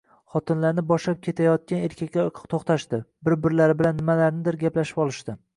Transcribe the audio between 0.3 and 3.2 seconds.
Xotinlarni boshlab ketayotgan erkaklar to’xtashdi.